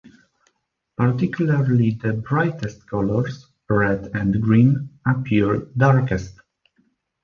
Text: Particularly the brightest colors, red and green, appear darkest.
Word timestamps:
Particularly 0.97 1.91
the 1.91 2.13
brightest 2.13 2.87
colors, 2.87 3.45
red 3.69 4.09
and 4.15 4.41
green, 4.41 4.89
appear 5.05 5.59
darkest. 5.77 6.39